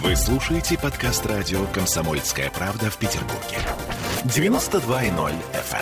[0.00, 3.58] Вы слушаете подкаст радио «Комсомольская правда» в Петербурге.
[4.24, 5.76] 92.0 FM.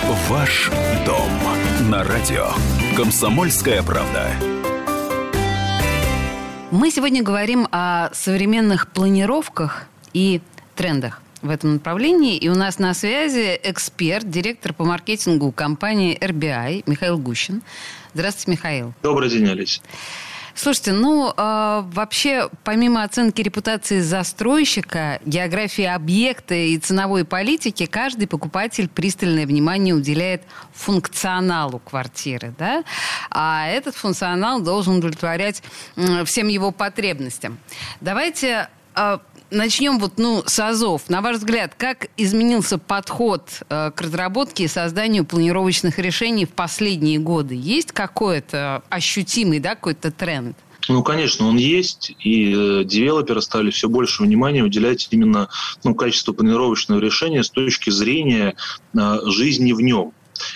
[0.00, 0.14] эм.
[0.30, 0.70] Ваш
[1.04, 1.30] дом
[1.90, 2.48] на радио
[2.96, 4.30] «Комсомольская правда».
[6.70, 10.40] Мы сегодня говорим о современных планировках и
[10.74, 12.38] трендах в этом направлении.
[12.38, 17.62] И у нас на связи эксперт, директор по маркетингу компании RBI Михаил Гущин.
[18.14, 18.94] Здравствуйте, Михаил.
[19.02, 19.80] Добрый день, Олеся.
[20.54, 28.88] Слушайте, ну э, вообще, помимо оценки репутации застройщика, географии объекта и ценовой политики, каждый покупатель
[28.88, 30.42] пристальное внимание уделяет
[30.74, 32.84] функционалу квартиры, да?
[33.30, 35.62] А этот функционал должен удовлетворять
[35.96, 37.58] э, всем его потребностям.
[38.00, 38.68] Давайте
[39.52, 41.08] начнем вот, ну, с АЗОВ.
[41.08, 47.18] На ваш взгляд, как изменился подход э, к разработке и созданию планировочных решений в последние
[47.18, 47.54] годы?
[47.54, 50.56] Есть какой-то ощутимый, да, какой-то тренд?
[50.88, 55.48] Ну, конечно, он есть, и э, девелоперы стали все больше внимания уделять именно
[55.84, 58.56] ну, качеству планировочного решения с точки зрения
[58.94, 60.12] э, жизни в нем.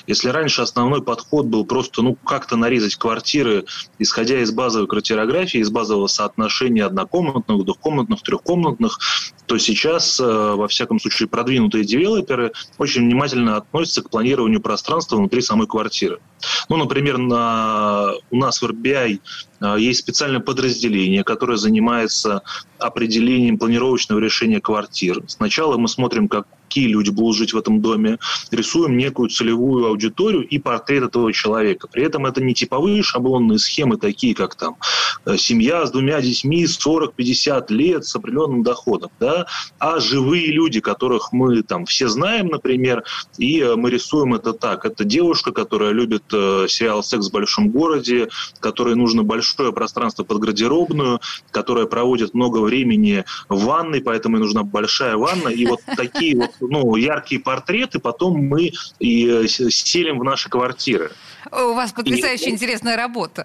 [0.07, 3.65] Если раньше основной подход был просто ну, как-то нарезать квартиры,
[3.99, 8.99] исходя из базовой квартирографии, из базового соотношения однокомнатных, двухкомнатных, трехкомнатных,
[9.47, 15.41] то сейчас, э, во всяком случае, продвинутые девелоперы очень внимательно относятся к планированию пространства внутри
[15.41, 16.21] самой квартиры.
[16.69, 19.21] Ну, например, на, у нас в RBI
[19.61, 22.43] э, есть специальное подразделение, которое занимается
[22.79, 25.23] определением планировочного решения квартир.
[25.29, 28.19] Сначала мы смотрим, как какие люди будут жить в этом доме,
[28.51, 31.89] рисуем некую целевую аудиторию и портрет этого человека.
[31.89, 34.77] При этом это не типовые шаблонные схемы, такие как там
[35.25, 39.47] э, семья с двумя детьми 40-50 лет с определенным доходом, да,
[39.79, 43.05] а живые люди, которых мы там все знаем, например,
[43.39, 44.85] и э, мы рисуем это так.
[44.85, 48.29] Это девушка, которая любит э, сериал «Секс в большом городе»,
[48.61, 54.63] которой нужно большое пространство под гардеробную, которая проводит много времени в ванной, поэтому ей нужна
[54.63, 55.49] большая ванна.
[55.49, 61.13] И вот такие вот ну, яркие портреты, потом мы и э, селим в наши квартиры.
[61.53, 62.51] У вас потрясающе и...
[62.51, 63.45] интересная работа.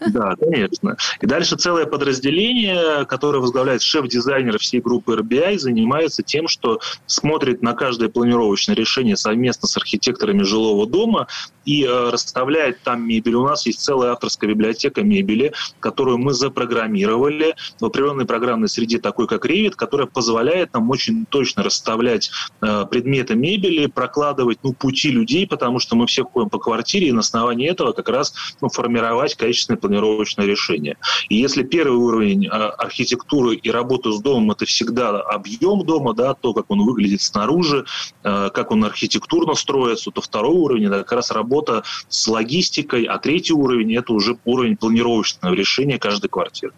[0.00, 0.96] Да, конечно.
[1.20, 7.74] И дальше целое подразделение, которое возглавляет шеф-дизайнер всей группы RBI, занимается тем, что смотрит на
[7.74, 11.26] каждое планировочное решение совместно с архитекторами жилого дома
[11.64, 13.34] и э, расставляет там мебель.
[13.34, 19.26] У нас есть целая авторская библиотека мебели, которую мы запрограммировали в определенной программной среде, такой
[19.26, 22.30] как Revit, которая позволяет нам очень точно расставлять
[22.62, 27.12] э, предметы мебели, прокладывать ну, пути людей, потому что мы все ходим по квартире, и
[27.12, 29.34] на основании этого как раз ну, формировать
[29.66, 30.96] качественное планировочное решение.
[31.28, 36.34] И если первый уровень э, архитектуры и работы с домом это всегда объем дома, да,
[36.34, 37.84] то, как он выглядит снаружи,
[38.24, 43.18] э, как он архитектурно строится, то второй уровень это как раз работа с логистикой, а
[43.18, 46.72] третий уровень– это уже уровень планировочного решения каждой квартиры.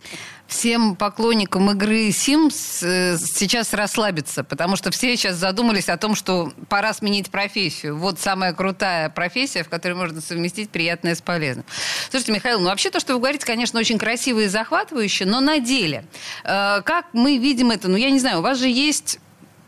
[0.49, 6.55] Всем поклонникам игры Sims э, сейчас расслабиться, потому что все сейчас задумались о том, что
[6.71, 7.99] пора сменить профессию.
[7.99, 11.67] Вот самая крутая профессия, в которой можно совместить приятное с полезным.
[12.09, 15.61] Слушайте, Михаил, ну вообще то, что вы говорите, конечно, очень красиво и захватывающе, но на
[15.61, 16.07] деле,
[16.45, 17.89] э, как мы видим это?
[17.89, 19.21] Ну, я не знаю, у вас же есть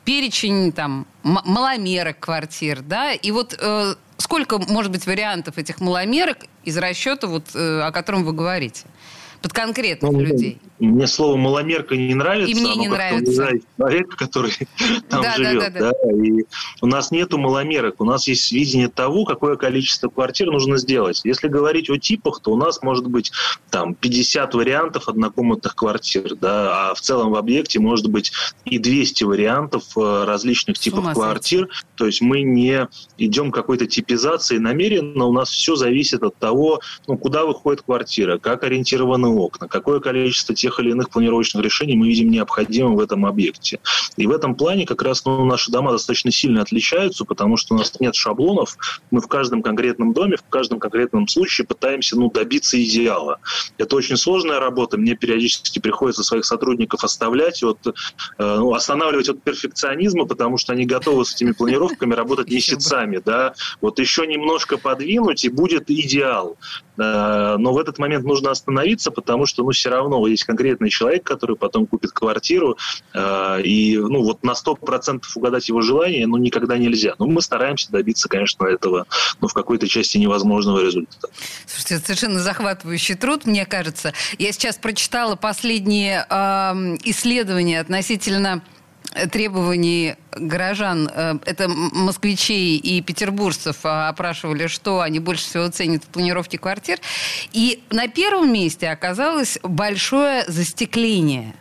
[0.07, 6.79] перечень там маломерок квартир, да, и вот э, сколько может быть вариантов этих маломерок из
[6.79, 8.87] расчета, вот, э, о котором вы говорите?
[9.43, 10.59] Под конкретных ну, людей.
[10.81, 12.51] Мне слово маломерка не нравится.
[12.51, 13.51] И мне не нравится.
[13.77, 14.53] Человек, который
[15.09, 15.61] там да, живет.
[15.61, 16.13] Да, да, да.
[16.13, 16.45] И
[16.81, 18.01] у нас нету маломерок.
[18.01, 21.21] У нас есть видение того, какое количество квартир нужно сделать.
[21.25, 23.31] Если говорить о типах, то у нас может быть
[23.71, 26.35] там 50 вариантов однокомнатных квартир.
[26.37, 28.33] Да, а в целом в объекте может быть
[28.65, 31.69] и 200 вариантов э, различных типов квартир.
[31.95, 32.89] То есть мы не
[33.19, 35.27] идем к какой-то типизации намеренно.
[35.27, 40.55] У нас все зависит от того, ну, куда выходит квартира, как ориентированы окна, какое количество
[40.55, 43.81] тех тех или иных планировочных решений мы видим необходимым в этом объекте.
[44.17, 47.79] И в этом плане как раз ну, наши дома достаточно сильно отличаются, потому что у
[47.79, 48.77] нас нет шаблонов.
[49.11, 53.39] Мы в каждом конкретном доме, в каждом конкретном случае пытаемся ну, добиться идеала.
[53.79, 54.97] Это очень сложная работа.
[54.97, 57.93] Мне периодически приходится своих сотрудников оставлять, от, э,
[58.39, 63.21] ну, останавливать от перфекционизма, потому что они готовы с этими планировками работать месяцами.
[63.25, 63.55] Да?
[63.81, 66.57] Вот еще немножко подвинуть, и будет идеал.
[67.01, 71.25] Э, но в этот момент нужно остановиться, потому что ну, все равно есть конкретный человек,
[71.25, 72.77] который потом купит квартиру,
[73.15, 77.15] э, и ну, вот на 100% угадать его желание ну, никогда нельзя.
[77.19, 79.07] Но мы стараемся добиться, конечно, этого
[79.41, 81.29] ну, в какой-то части невозможного результата.
[81.67, 84.13] Слушайте, это совершенно захватывающий труд, мне кажется.
[84.39, 86.35] Я сейчас прочитала последние э,
[87.05, 88.63] исследования относительно
[89.31, 96.07] требований горожан, э, это москвичей и петербуржцев а, опрашивали, что они больше всего ценят в
[96.09, 96.99] планировке квартир.
[97.53, 101.55] И на первом месте оказалось большое застекление.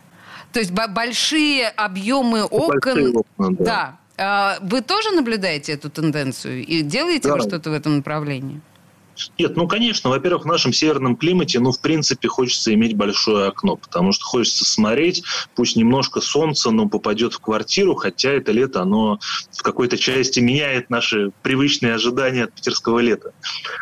[0.52, 2.80] То есть большие объемы окон.
[2.80, 3.64] Большие окна, да.
[3.64, 3.98] да.
[4.18, 7.34] А, вы тоже наблюдаете эту тенденцию и делаете да.
[7.34, 8.60] вы что-то в этом направлении?
[9.38, 13.76] Нет, ну, конечно, во-первых, в нашем северном климате, ну, в принципе, хочется иметь большое окно,
[13.76, 15.22] потому что хочется смотреть,
[15.54, 19.18] пусть немножко солнца, но попадет в квартиру, хотя это лето, оно
[19.52, 23.32] в какой-то части меняет наши привычные ожидания от питерского лета.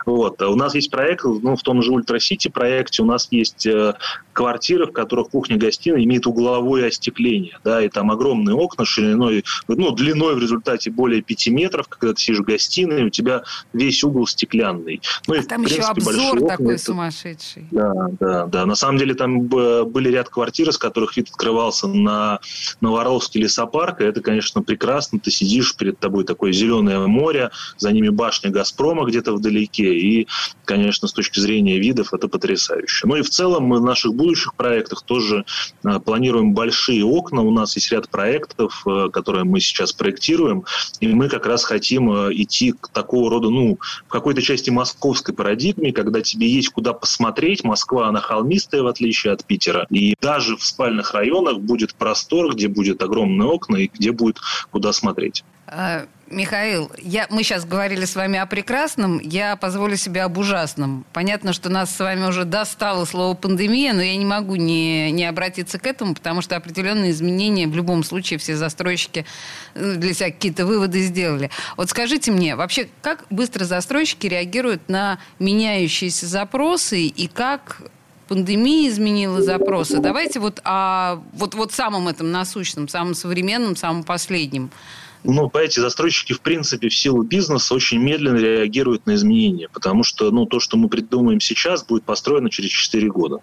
[0.06, 0.40] Вот.
[0.42, 3.94] А у нас есть проект, ну, в том же Ультрасити проекте у нас есть э,
[4.32, 10.34] квартиры, в которых кухня-гостиная имеет угловое остекление, да, и там огромные окна шириной, ну, длиной
[10.34, 13.42] в результате более 5 метров, когда ты сидишь в гостиной, у тебя
[13.72, 15.00] весь угол стеклянный.
[15.28, 16.84] Ну, а и, там принципе, еще обзор такой это...
[16.84, 17.66] сумасшедший.
[17.70, 18.64] Да, да, да.
[18.64, 22.40] На самом деле там были ряд квартир, из которых вид открывался на
[22.80, 25.20] Новоровский лесопарк, и это, конечно, прекрасно.
[25.20, 30.28] Ты сидишь, перед тобой такое зеленое море, за ними башня «Газпрома» где-то вдалеке, и,
[30.64, 33.06] конечно, с точки зрения видов это потрясающе.
[33.06, 35.44] Ну и в целом мы в наших будущих проектах тоже
[35.84, 37.42] а, планируем большие окна.
[37.42, 40.64] У нас есть ряд проектов, а, которые мы сейчас проектируем,
[41.00, 45.07] и мы как раз хотим а, идти к такого рода, ну, в какой-то части московской
[45.08, 47.64] московской парадигме, когда тебе есть куда посмотреть.
[47.64, 49.86] Москва, она холмистая, в отличие от Питера.
[49.90, 54.38] И даже в спальных районах будет простор, где будет огромные окна и где будет
[54.70, 55.44] куда смотреть.
[55.70, 61.04] А, Михаил, я, мы сейчас говорили с вами о прекрасном, я позволю себе об ужасном.
[61.12, 65.24] Понятно, что нас с вами уже достало слово пандемия, но я не могу не, не
[65.24, 69.26] обратиться к этому, потому что определенные изменения в любом случае все застройщики
[69.74, 71.50] э, для себя какие-то выводы сделали.
[71.76, 77.82] Вот скажите мне, вообще, как быстро застройщики реагируют на меняющиеся запросы и как
[78.26, 79.98] пандемия изменила запросы?
[79.98, 84.70] Давайте вот о вот, вот самом этом насущном, самом современном, самом последнем–
[85.24, 90.30] ну, понимаете, застройщики, в принципе, в силу бизнеса очень медленно реагируют на изменения, потому что,
[90.30, 93.38] ну, то, что мы придумаем сейчас, будет построено через 4 года,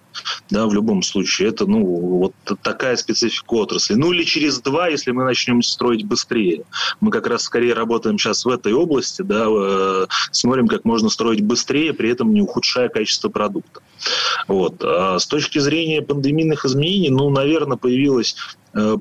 [0.49, 1.49] да, в любом случае.
[1.49, 3.95] Это, ну, вот такая специфика отрасли.
[3.95, 6.63] Ну, или через 2, если мы начнем строить быстрее.
[7.01, 11.41] Мы как раз скорее работаем сейчас в этой области, да, э, смотрим, как можно строить
[11.41, 13.81] быстрее, при этом не ухудшая качество продукта.
[14.47, 14.81] Вот.
[14.83, 18.35] А с точки зрения пандемийных изменений, ну, наверное, появилась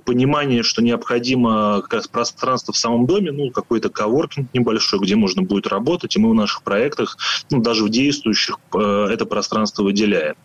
[0.05, 5.43] понимание, что необходимо как раз пространство в самом доме, ну, какой-то коворкинг небольшой, где можно
[5.43, 7.17] будет работать, и мы в наших проектах,
[7.51, 10.37] ну, даже в действующих, э, это пространство выделяем.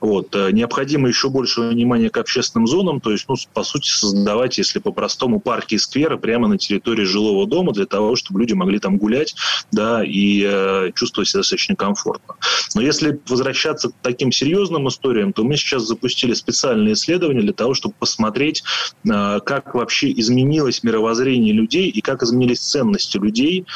[0.00, 0.34] Вот.
[0.34, 4.78] Э, необходимо еще больше внимания к общественным зонам, то есть, ну, по сути, создавать, если
[4.78, 8.98] по-простому, парки и скверы прямо на территории жилого дома для того, чтобы люди могли там
[8.98, 9.34] гулять,
[9.72, 12.34] да, и э, чувствовать себя достаточно комфортно.
[12.74, 17.74] Но если возвращаться к таким серьезным историям, то мы сейчас запустили специальные исследования для того,
[17.74, 18.62] чтобы посмотреть,
[19.08, 23.66] Э, как вообще изменилось мировоззрение людей и как изменились ценности людей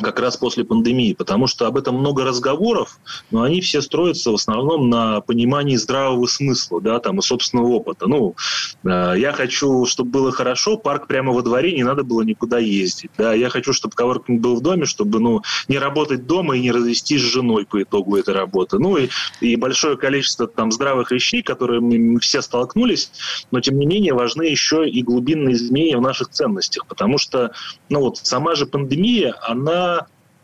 [0.00, 2.98] как раз после пандемии, потому что об этом много разговоров,
[3.30, 8.06] но они все строятся в основном на понимании здравого смысла, да, там, и собственного опыта.
[8.06, 8.34] Ну,
[8.84, 13.10] э, я хочу, чтобы было хорошо, парк прямо во дворе, не надо было никуда ездить,
[13.16, 16.72] да, я хочу, чтобы коворкинг был в доме, чтобы, ну, не работать дома и не
[16.72, 18.78] развестись с женой по итогу этой работы.
[18.78, 19.08] Ну, и,
[19.40, 23.10] и большое количество там здравых вещей, которые мы все столкнулись,
[23.50, 27.52] но, тем не менее, важны еще и глубинные изменения в наших ценностях, потому что,
[27.88, 29.83] ну, вот сама же пандемия, она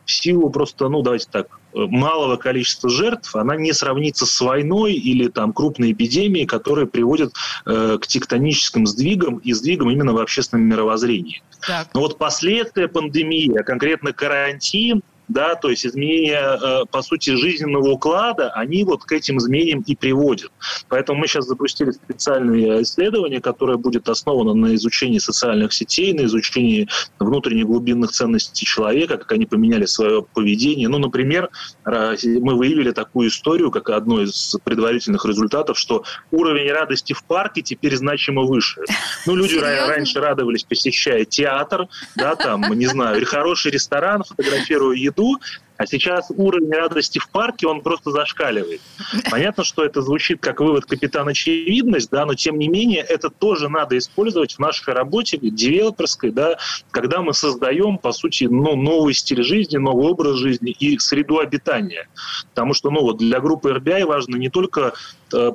[0.04, 5.28] в силу просто, ну, давайте так, малого количества жертв, она не сравнится с войной или
[5.28, 7.32] там крупной эпидемией, которые приводят
[7.66, 11.42] э, к тектоническим сдвигам и сдвигам именно в общественном мировоззрении.
[11.66, 11.88] Так.
[11.94, 17.88] Но вот последствия пандемии, а конкретно карантин, да, то есть изменения, э, по сути, жизненного
[17.90, 20.50] уклада, они вот к этим изменениям и приводят.
[20.88, 26.88] Поэтому мы сейчас запустили специальное исследование, которое будет основано на изучении социальных сетей, на изучении
[27.20, 30.88] внутренних глубинных ценностей человека, как они поменяли свое поведение.
[30.88, 31.48] Ну, например,
[31.84, 37.96] мы выявили такую историю, как одно из предварительных результатов, что уровень радости в парке теперь
[37.96, 38.82] значимо выше.
[39.26, 39.86] Ну, люди Серьезно?
[39.86, 45.40] раньше радовались, посещая театр, да, там, не знаю, хороший ресторан, фотографируя еду, году,
[45.76, 48.82] а сейчас уровень радости в парке, он просто зашкаливает.
[49.30, 53.70] Понятно, что это звучит как вывод капитан очевидность, да, но тем не менее это тоже
[53.70, 56.58] надо использовать в нашей работе девелоперской, да,
[56.90, 62.08] когда мы создаем, по сути, ну, новый стиль жизни, новый образ жизни и среду обитания.
[62.50, 64.92] Потому что ну, вот для группы RBI важно не только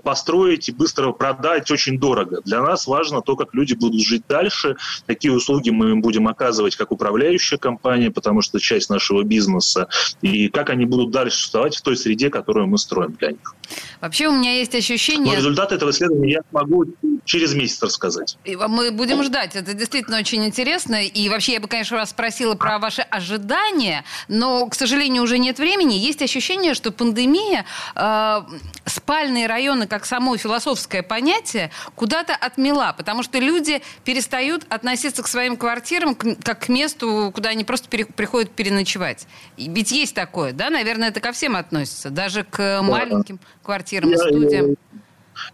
[0.03, 2.41] построить и быстро продать очень дорого.
[2.45, 4.75] Для нас важно то, как люди будут жить дальше,
[5.07, 9.87] какие услуги мы им будем оказывать как управляющая компания, потому что часть нашего бизнеса,
[10.21, 13.55] и как они будут дальше существовать в той среде, которую мы строим для них.
[14.01, 15.33] Вообще у меня есть ощущение...
[15.33, 16.85] Но результаты этого исследования я могу
[17.25, 18.37] через месяц рассказать.
[18.45, 19.55] Мы будем ждать.
[19.55, 21.03] Это действительно очень интересно.
[21.03, 25.57] И вообще я бы, конечно, вас спросила про ваши ожидания, но, к сожалению, уже нет
[25.57, 25.95] времени.
[25.95, 27.65] Есть ощущение, что пандемия
[27.95, 28.41] э,
[28.85, 35.57] спальные районы, как само философское понятие, куда-то отмела, потому что люди перестают относиться к своим
[35.57, 39.27] квартирам как к месту, куда они просто пере, приходят переночевать.
[39.57, 40.69] Ведь есть такое, да?
[40.69, 44.75] Наверное, это ко всем относится, даже к маленьким квартирам, я, студиям.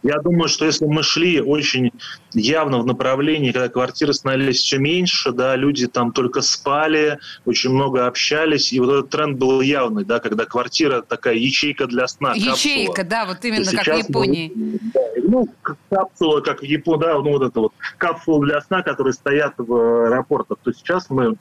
[0.04, 1.92] Я, думаю, что если мы шли очень
[2.34, 8.08] явно в направлении, когда квартиры становились все меньше, да, люди там только спали, очень много
[8.08, 12.34] общались, и вот этот тренд был явный, да, когда квартира такая ячейка для сна.
[12.34, 13.10] Ячейка, капсула.
[13.10, 14.52] да, вот именно как в Японии.
[14.56, 15.50] Мы, да, ну,
[15.90, 20.06] капсула, как в Японии, да, ну вот это вот капсула для сна, которые стоят в
[20.06, 20.58] аэропортах.
[20.64, 21.36] То сейчас мы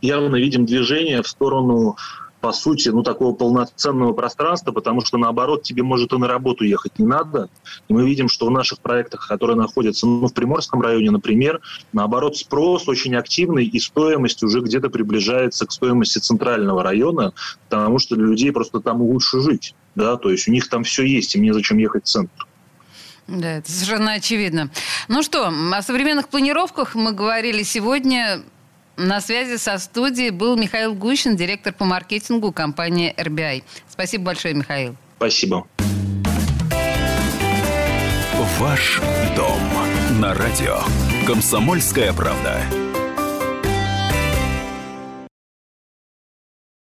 [0.00, 1.96] явно видим движение в сторону
[2.44, 6.98] по сути, ну, такого полноценного пространства, потому что, наоборот, тебе может и на работу ехать
[6.98, 7.48] не надо.
[7.88, 11.62] И мы видим, что в наших проектах, которые находятся ну, в Приморском районе, например,
[11.94, 17.32] наоборот, спрос очень активный, и стоимость уже где-то приближается к стоимости центрального района,
[17.70, 19.74] потому что для людей просто там лучше жить.
[19.94, 20.18] Да?
[20.18, 22.46] То есть у них там все есть, и мне зачем ехать в центр.
[23.26, 24.70] Да, это совершенно очевидно.
[25.08, 28.42] Ну что, о современных планировках мы говорили сегодня.
[28.96, 33.64] На связи со студией был Михаил Гущин, директор по маркетингу компании RBI.
[33.88, 34.96] Спасибо большое, Михаил.
[35.16, 35.66] Спасибо.
[38.58, 39.00] Ваш
[39.36, 39.60] дом
[40.20, 40.78] на радио.
[41.26, 42.60] Комсомольская правда.